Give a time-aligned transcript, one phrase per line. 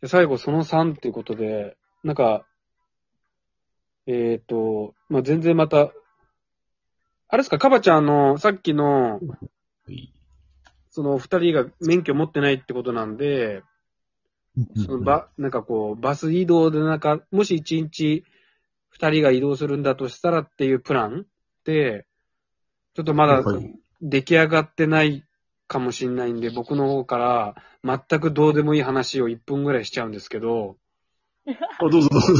[0.00, 2.46] で最後その3っていうことで、なんか、
[4.06, 5.92] えっ、と、まあ、全然また、
[7.28, 9.20] あれですか、カバちゃんあの、さっきの、は
[9.88, 10.12] い
[10.90, 13.62] その二人が免許持ってないってことなんで、
[14.84, 18.24] そのば、なんかこう、バス移動でなんか、もし一日
[18.88, 21.26] 二人が移動するんだとしたらっていうプラン
[21.64, 22.06] で、
[22.94, 23.80] ちょっとまだはい。
[24.02, 25.24] 出来上がってない
[25.70, 27.16] かもしれないんで、僕の方か
[27.84, 30.76] ら全くどうでもいい話を1分ぐらいしちゃうんですけど、
[31.46, 31.54] あ
[31.88, 32.32] どうぞどうぞ。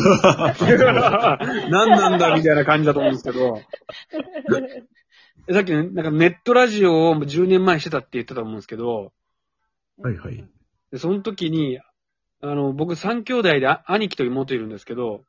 [1.70, 3.62] 何なんだみたいな感じだと思うんですけど、
[5.48, 9.12] さっきね、なんかネットラジオを10年前にしてたって言ってたと思うんですけど、
[9.98, 10.44] はいはい。
[10.90, 11.78] でその時に、
[12.42, 15.24] あの、僕3兄弟であ兄貴と妹いるんですけど、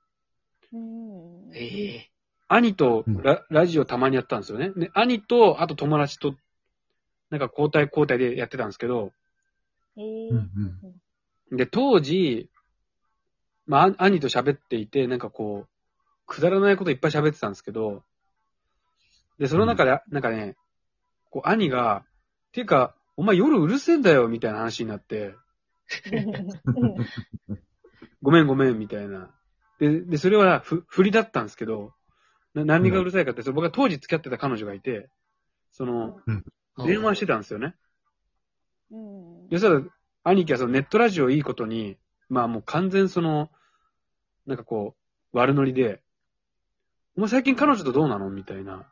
[0.73, 1.55] うん。
[1.55, 2.11] ええ
[2.47, 4.71] 兄とラ,、ラジオたまにやったんですよね。
[4.75, 6.35] で、兄と、あと友達と、
[7.31, 9.13] なんか交代交代でやってたんですけど、
[9.97, 10.49] ええうん
[11.49, 11.57] うん。
[11.57, 12.49] で、当時、
[13.65, 15.69] まあ、あ兄と喋っていて、なんかこう、
[16.27, 18.03] くだらないこといっぱい喋ってたんですけど、
[19.39, 20.55] で、その中で、なんかね、
[21.29, 22.03] こう、兄が、
[22.49, 25.35] っていうか、お前夜うるせえんだよ、みたいな話になって、
[28.21, 29.33] ごめんごめん、みたいな。
[29.79, 31.93] で、で、それはふ、振りだったんですけど、
[32.53, 35.09] な何がうるさいかって、その僕が当時付き合ってた彼女がいて、
[35.71, 36.19] その、
[36.77, 37.75] 電話してたんですよね。
[38.91, 39.49] うん。
[39.49, 39.83] で、そしたら、
[40.23, 41.97] 兄貴はそのネットラジオいいことに、
[42.29, 43.49] まあもう完全その、
[44.45, 44.95] なんかこ
[45.33, 46.01] う、悪ノリで、
[47.17, 48.29] お前最近彼女とどうなの？
[48.29, 48.77] みたいな。
[48.77, 48.83] っ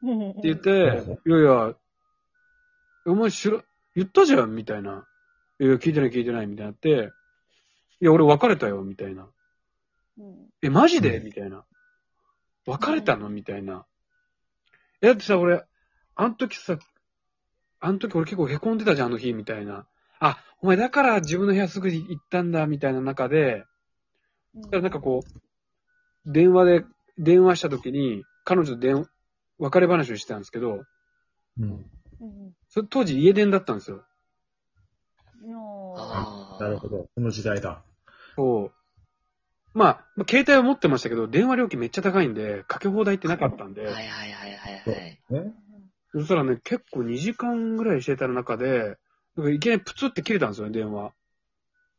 [0.00, 0.70] て言って、
[1.26, 1.74] いやいや、
[3.06, 3.62] お前知ら、
[3.96, 4.54] 言ったじゃん？
[4.54, 5.06] みたいな。
[5.58, 7.10] いや、聞いてない聞いてないみたいになって、
[8.00, 9.28] いや、俺別れたよみたいな。
[10.18, 10.48] うん。
[10.62, 11.18] え、マジで？
[11.18, 11.64] みたいな。
[12.66, 13.28] 別れたの？
[13.28, 13.84] みたいな。
[15.00, 15.64] え、だってさ、俺、
[16.20, 16.76] あの時さ、
[17.78, 19.86] あの時俺結構凹んでたじゃん、あの日、みたいな。
[20.18, 23.64] あ、お前だから自分の部屋すぐ行ったんだ、みたいな中で、
[24.56, 26.84] だからなんかこう、電話で、
[27.18, 29.06] 電話した時に、彼女と電話、
[29.60, 30.82] 別れ話をしてたんですけど、
[31.60, 31.88] うん。
[32.20, 32.52] うん。
[32.68, 34.02] それ当時家電だったんですよ。
[35.46, 36.64] のああ。
[36.64, 37.06] なるほど。
[37.14, 37.84] この時代だ。
[38.34, 38.72] そう。
[39.72, 45.20] まあ、まあ携帯は持ってましたけど、電話料金めっちゃ高いんで、かけ放題ってなかったんで、はいはいはいはいはい。
[45.30, 45.54] ね。
[46.12, 48.96] そしたらね、結構2時間ぐらいしてた中で、
[49.36, 51.12] なんかいきなりプツって切れたんですよね、電話。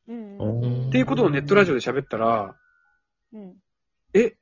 [0.09, 2.55] っていうことをネットラジオで喋ったら、
[3.31, 3.55] うん。
[4.13, 4.35] え、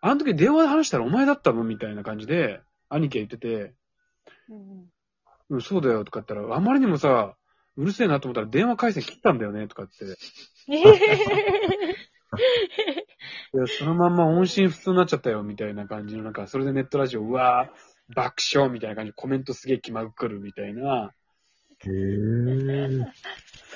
[0.00, 3.74] あの時電話で話したらお前だったのみたいな感じで、兄貴が言ってて、
[4.48, 4.90] うん。
[5.50, 7.36] うん、そうだよとか言ったら、あまりにもさ、
[7.76, 10.04] うるせえなと思ったら電話回線切ったんだよねとかって。
[13.52, 17.70] いや、そのまんま音信不通になっちゃったよみたいな感じの、なんか、それでネットラジオ、うわー、
[18.14, 21.12] 爆笑みたいな感じでコメントすげえ気まぐるみたいな。
[21.84, 23.06] へー。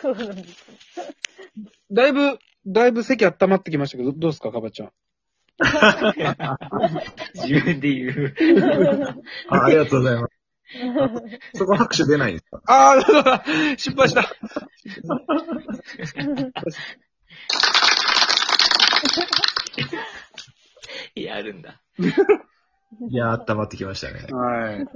[0.00, 0.64] そうなんです。
[1.92, 4.90] だいぶ、だいぶ席温まってきましたけど、どどうですか、かばちゃん？
[7.34, 8.34] 自分で言う。
[9.48, 10.34] あありがとうございます。
[11.54, 12.60] そこ拍手出ないんですか？
[12.66, 13.44] ああ、
[13.78, 14.24] 失敗した。
[21.14, 21.80] やるんだ。
[23.08, 24.32] いやー、温まってきましたね。
[24.32, 24.86] はい。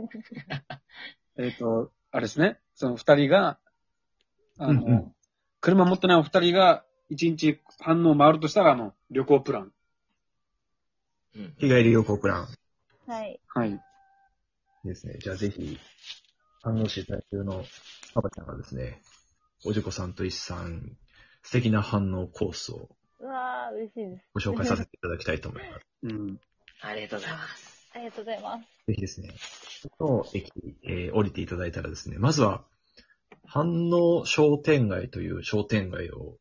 [1.39, 2.61] えっと、あれですね。
[2.75, 3.59] その二人が、
[4.59, 5.15] あの、うんうん
[5.61, 9.73] 車持ってないお二人が、一日反応回るとしたら、あの、旅行プラン。
[11.35, 11.55] うん。
[11.59, 12.49] 日帰り旅行プラン
[13.09, 13.41] はい。
[13.49, 13.83] はい。
[14.85, 15.19] ですね。
[15.19, 15.77] じゃあぜひ、
[16.63, 17.65] 反応していただけるの、
[18.15, 19.03] パパちゃんがですね、
[19.65, 20.97] おじこさんと一さん、
[21.43, 22.89] 素敵な反応コースを
[23.21, 24.25] うわー、嬉しいです。
[24.35, 25.87] ご紹介させていただきたいと思います。
[26.05, 26.41] うん。
[26.81, 27.68] ありがとうございます。
[27.95, 28.65] ありがとうございます。
[28.87, 29.35] ぜひですね、
[30.01, 30.51] の駅、
[30.85, 32.65] えー降りていただいたらですね、まずは、
[33.47, 36.37] 反応商店街という商店街を、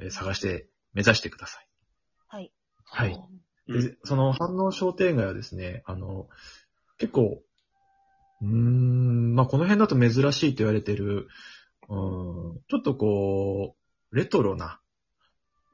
[0.00, 1.68] えー探して目指してください。
[2.28, 2.52] はい。
[2.84, 3.12] はい。
[3.12, 6.28] うんで、その反応商店街はですね、あの、
[6.98, 7.42] 結構、
[8.42, 11.28] うーん、まあ、この辺だと珍しいと言われてる、
[11.88, 13.76] うん、ちょっとこ
[14.10, 14.80] う、レトロな、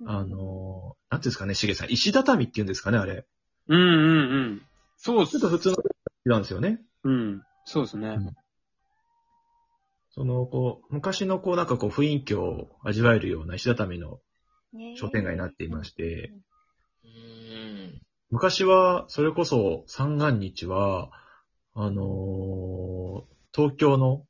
[0.06, 3.26] あの、なんていうんですかね、しげさん、石畳っていうんですかね、あれ。
[3.68, 4.62] うんうんうん。
[4.98, 5.40] そうっすちょっ。
[5.42, 5.76] と普通の
[6.24, 6.80] なんですよね。
[7.04, 7.42] うん。
[7.64, 8.18] そうですね。
[10.10, 14.18] その、こう、昔のこう、なんかこう、雰囲気を味わえるような石畳の
[14.72, 16.32] ね商店街になっていまして、
[17.04, 18.00] うーん。
[18.30, 21.10] 昔は、それこそ三元日は、
[21.74, 23.22] あのー
[23.54, 24.24] 東京の、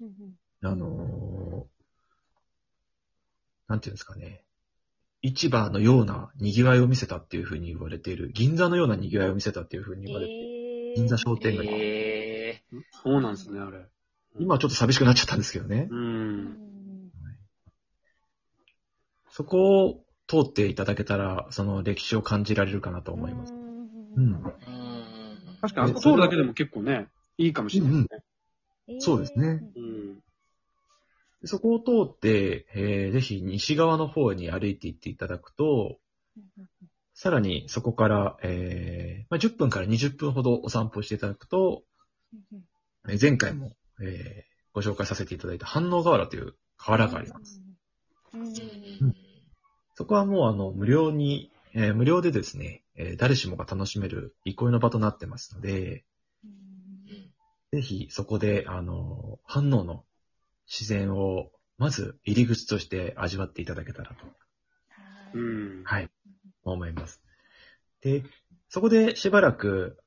[0.00, 1.66] うんうんあのー
[3.68, 4.42] なんていうんですかね、
[5.22, 10.50] 市場のような賑わいを見せたっていうふうに言われている、銀座のような賑わいを見せたっていうふうに言われている、えー
[10.96, 11.68] 銀座商店街。
[11.68, 12.62] え
[13.04, 13.86] そうなんですね、あれ。
[14.40, 15.86] 今はちょっと寂しくなっちゃったんですけどね。
[15.88, 15.94] う。
[15.94, 16.60] うんん
[19.30, 23.52] そこを通っていただけたら、その歴史を感じられるかなと思います。
[23.52, 24.34] ううんん。
[24.34, 24.42] うん。
[25.60, 27.08] 確かにあそこ通るだけでも結構ね、
[27.38, 28.08] いいかもしれないですね。
[28.88, 29.62] えーそうですね。
[29.76, 30.22] うん。
[31.40, 35.98] でそこを通って、えーぜひ西側の方に歩いていっていただくと、
[37.14, 41.82] さらにそこから、えーまあ、10分から20分ほどお散歩していただくと、
[43.08, 43.72] えー前回も、
[44.02, 47.60] えーご紹介させていただいた反応河原という河原があります。。
[49.96, 56.04] そこはもうあの無料に、えー無料でですね、えー誰しもが楽しめる憩いの場となってますので、
[56.44, 56.50] うん
[57.72, 60.04] ぜひそこで、あの、反応の
[60.70, 64.26] 自然をまず入り口として味わっていただけたらと、
[65.34, 65.82] うん。
[65.84, 66.08] はい、
[66.62, 67.22] 思います。
[68.02, 68.22] で、
[68.68, 69.98] そこでしばらく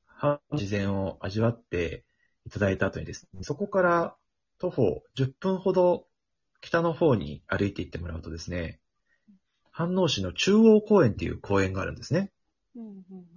[0.52, 2.04] 自然を味わって
[2.46, 4.16] いただいた後にですね、そこから
[4.58, 6.06] 徒歩10分ほど
[6.60, 8.80] 北の方に歩いていってもらうとですね、
[9.76, 12.30] 飯能市の中央公園っていう公園があるんですね。
[12.76, 12.94] うんうん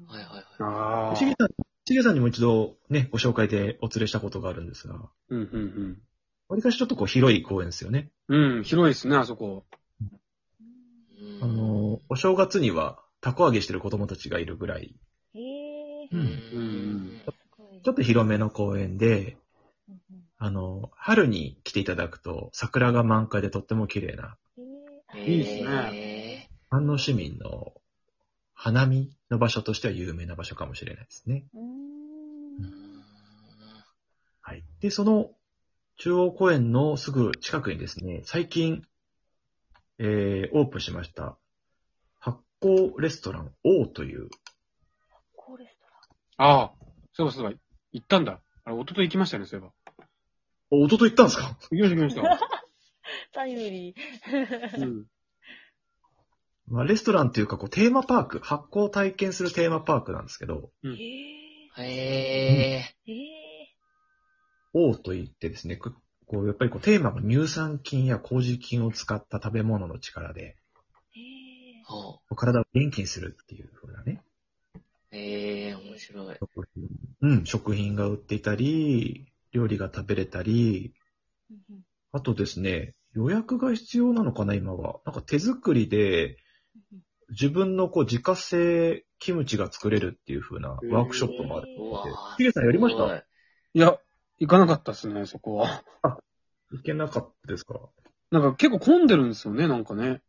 [0.08, 0.44] はいはいはい。
[0.60, 1.16] ああ。
[1.16, 1.48] しげさん、
[1.86, 6.02] しげさんにも一度ね、ご紹介でお連れしたことがあるんですが、うん、うん、
[6.50, 8.10] わりかしちょっとこう広い公園ですよね。
[8.28, 8.58] うん。
[8.58, 9.66] うん、広いですね、あそこ。
[10.02, 10.10] うん
[11.40, 14.96] あの、お正月には、たこ揚げしてる子供たちがいるぐらい、
[15.34, 16.10] へえ。
[16.12, 19.38] うんうんすごいちょっと広めの公園で、
[19.88, 24.38] うんうんあの、春に来ていただくと、桜が満開でとっても綺麗な、
[25.16, 26.50] へいいですね。
[26.70, 27.74] 飯能市民の
[28.54, 31.46] 花見の場所としては有名な場所かもしれないですね。
[31.56, 33.04] ーうーん
[34.42, 34.64] はい。
[34.80, 35.32] で、その
[35.98, 38.84] 中央公園のすぐ近くにですね、最近、
[39.98, 41.38] えー、オープンしました、
[42.20, 44.30] 発酵レストラン O という、
[45.36, 46.72] コーレストああ。
[47.14, 47.60] そうそう。
[47.94, 48.42] 行ったんだ。
[48.64, 49.74] あれ、一昨日行きましたよね、そういえば。
[50.70, 51.58] お、おととい行ったんですか？
[51.72, 52.40] 行きました、行きましラン。
[53.34, 54.70] タイムリー。
[54.72, 54.78] た。
[54.78, 55.06] うん。
[56.68, 60.98] まあ、レストランというか、こう、テーマパーク、発酵を体験するテーマパークなんですけど、うん
[65.08, 65.92] と言ってですね、こ
[66.26, 71.84] こう、やっぱりこう、テーマが乳酸菌や麹菌を使った食べ物の力で、へえ。
[71.86, 74.22] ほ体を元気にするっていう風なね、
[74.76, 75.16] う。
[75.16, 76.36] へえ、面白い。
[76.38, 76.90] 食品、
[77.22, 80.94] うん、食品が売っていたり、料理が食べれたり、
[82.12, 85.00] あとですね、予約が必要なのかな、今は。
[85.06, 86.32] なんか手作りで、
[86.92, 87.00] うん
[87.30, 93.18] 自分のこう、自家製キムチが作れるっていう風なワークショップもあるので、ヒゲさんやりました？
[93.18, 93.24] い
[93.74, 94.00] や、
[94.40, 95.84] 行かなかったっすね、そこは。
[96.72, 97.80] いけなかったですか？
[98.30, 100.22] なんか結構混んでるんですよね、なんかね。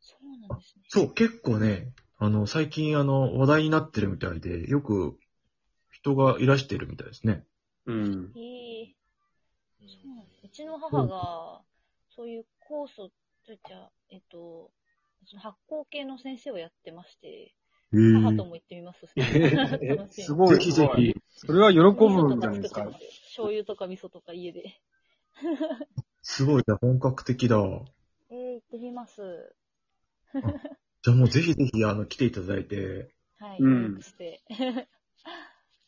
[0.00, 0.84] そうなんですね。
[0.88, 5.18] そう、結構ね、あの、最近あの、話題になってるみたいで、よく
[5.90, 7.44] 人がいらしてるみたいですね。
[7.86, 8.32] うん。
[8.36, 8.94] へえ。
[9.86, 10.40] そうなんです。
[10.44, 11.60] うちの母が、
[12.14, 13.10] そういう酵素
[13.44, 14.70] といっちゃ、えっと、
[15.26, 17.52] その発酵系の先生をやってまして、
[17.92, 19.06] 母とも行ってみます。
[19.16, 20.58] 楽しいすごい。
[20.58, 21.14] ぜひぜひ。
[21.34, 22.88] それは喜ぶんじゃないですか。
[23.36, 24.80] 醤油とか味噌とか家で。
[26.22, 27.56] すごい、じゃあ本格的だ。
[27.58, 29.54] えー、行ってみます。
[31.02, 34.42] じゃあもうぜひぜひ、あの、来ていただいて、はい、うん予約して。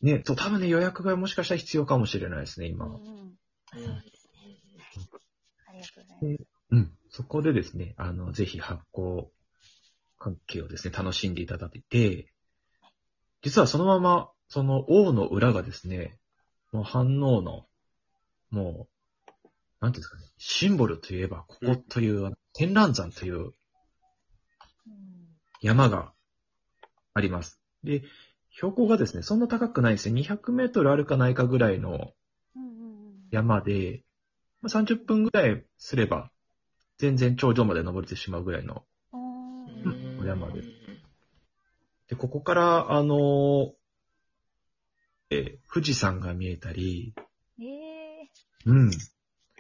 [0.03, 2.87] ね、そう、多分ね、予約がもしかしたら必要かもしれないですね、今。
[2.87, 3.39] うんうん。
[3.73, 4.59] そうですね。
[5.67, 6.47] ありがとうございます。
[6.71, 6.99] うん。
[7.09, 9.29] そこでですね、あの、ぜひ発酵
[10.19, 12.31] 関係をですね、楽しんでいただいて、
[13.43, 16.18] 実はそのまま、その王の裏がですね、
[16.73, 17.67] もう反応の、
[18.51, 19.49] もう、
[19.81, 23.53] なんていうんですかね、シンボルといえば、ここという、あの天覧山といううん
[25.61, 26.13] 山が
[27.15, 27.61] あります。
[27.85, 28.03] で、
[28.51, 30.15] 標高がですね、そんな高くないんですよ。
[30.15, 32.13] 200メートルあるかないかぐらいの。
[33.31, 34.03] 山で、
[34.63, 36.31] まあ、30分ぐらいすれば、
[36.99, 38.85] 全然頂上まで登れてしまうぐらいの。
[40.25, 40.63] 山で
[42.09, 43.78] で、ここから、あのー
[45.31, 47.15] えー富士山が見えたり、
[47.61, 48.31] ええ
[48.67, 48.91] うん。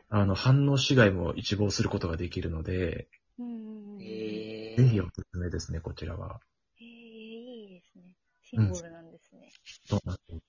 [0.08, 3.42] あの、反応市街も一望することができるので、ー。
[3.42, 4.02] うんうんうん。
[4.02, 4.76] えへえ。
[4.76, 6.40] ぜひおすすめですね、こちらは。
[6.80, 8.04] えー、いいですね。
[8.42, 9.52] シンボルなんですね。
[9.86, 10.40] そうなんですへ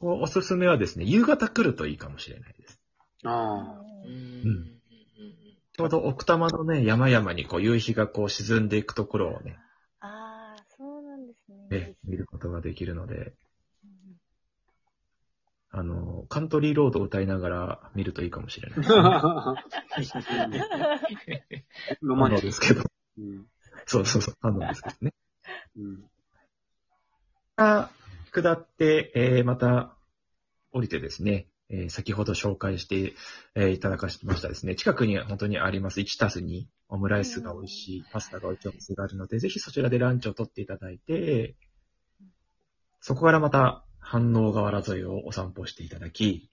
[0.00, 2.80] おおすすめはですね、夕方来るといいかもしれないです。
[3.24, 3.84] ーああ。
[4.04, 4.48] うん。
[4.48, 4.80] うん
[5.72, 9.56] ちょうど奥多摩のね、山々にこう夕日がこう沈んでいくところをね、
[10.00, 11.96] ああ、そうなんですね。
[12.04, 13.32] 見ることができるので、
[16.30, 18.88] カントリーロードを歌いながら見るといいかもしれない。
[22.00, 22.46] ロマンチック。
[22.46, 22.84] ですけど。
[23.18, 23.46] うん。
[23.84, 25.12] そうそうそう、あのですけどね。
[25.76, 26.04] うん。
[27.56, 27.90] あ
[28.30, 29.96] 下って、えー、また
[30.70, 33.14] 降りてですね、えー先ほど紹介して、
[33.56, 41.56] えーいただかしましたですね、近くに本当にあります1たす2、オムライスが美味しい、パスタが美味しいお店があるので、ぜひそちらでランチを取っていただいて、
[43.00, 46.50] そこからまた反応河原沿いをお散歩していただき、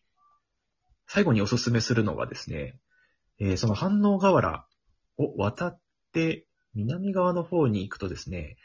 [1.07, 2.79] 最後におすすめするのはですね、
[3.39, 4.67] えーその反応河原
[5.17, 5.79] を渡っ
[6.13, 6.45] て
[6.75, 8.57] 南側の方に行くとですね、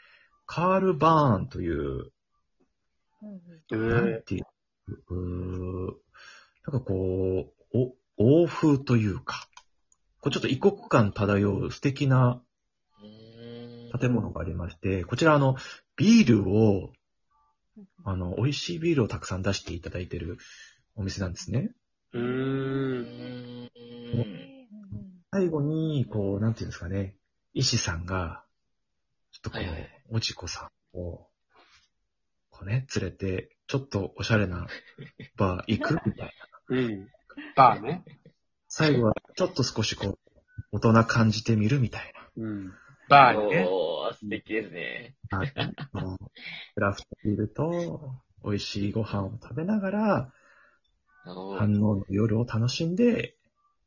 [0.45, 2.11] カールバーンという
[3.23, 4.45] うんえなんーていう、
[6.71, 7.77] なんかこう、
[8.19, 9.47] お、欧風というか、
[10.21, 12.43] こうちょっと異国感漂う素敵な
[13.01, 13.99] うん。
[13.99, 15.55] 建物がありまして、こちらあの、
[15.95, 17.02] ビールを、うん
[18.03, 20.37] あの、美味しいビールをたくさん出していただいてる
[20.95, 21.71] お店なんですね。
[22.13, 22.21] うー。
[22.21, 23.69] うん
[25.31, 27.15] 最後に、こう、なんていうんですかね、
[27.53, 28.43] 医師さんが、
[29.31, 31.27] ちょっとこう、はいはいおちこさんを、
[32.51, 34.67] こうね、連れて、ちょっとおしゃれな
[35.35, 35.99] バー行く？
[36.05, 36.33] みたい
[36.69, 36.77] な。
[36.77, 37.07] うん。
[37.55, 38.03] バーね。
[38.67, 40.19] 最後は、ちょっと少しこう、
[40.71, 42.73] 大人感じてみるみたいうん。
[43.09, 43.67] バーにね。
[43.69, 45.15] おー、素敵ですね。
[46.75, 50.33] クラフトビールと、美味しいご飯を食べながら、
[51.25, 53.35] 反応の夜を楽しんで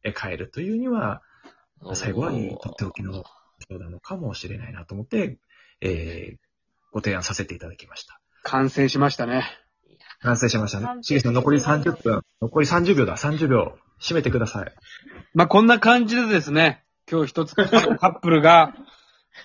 [0.06, 1.22] え帰るというには、
[1.94, 3.24] 最後はとっておきの
[3.68, 5.38] 今日なのかもしれないなと思って、
[5.80, 6.36] えー、
[6.92, 8.20] ご提案させていただきました。
[8.42, 9.44] 完成しましたね。
[10.20, 12.22] 完成しましたねしげさん残り30分。
[12.40, 13.16] 残り30秒だ。
[13.16, 13.76] 30秒。
[14.00, 14.72] 締めてください。
[15.34, 18.74] まあ、こんな感じでですね、今日一つカップルが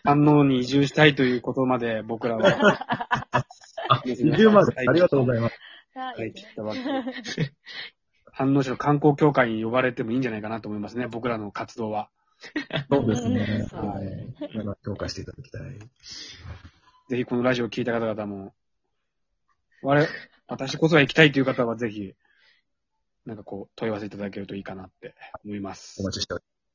[0.04, 3.46] 反応に移住したいということまで僕らは。
[3.90, 4.74] あ、 20まで。
[4.78, 5.60] ありがとうございます。
[5.96, 7.54] あはい、切ったわけで。
[8.32, 12.10] 反応市の観光協会に呼ばれてもいいんじゃないかなと思いますね、僕らの活動は。
[12.90, 13.68] そうですね。
[13.72, 14.66] うんはい。
[14.66, 15.62] まあ評価していただきたい。
[17.10, 18.54] ぜひこのラジオを聞いた方々も、
[19.82, 20.08] 我、
[20.48, 22.14] 私こそが行きたいという方はぜひ、
[23.26, 25.14] なんかこう、問い合わせいただけるといいかなって
[25.46, 26.04] 思いますお。
[26.06, 26.44] 待ちしており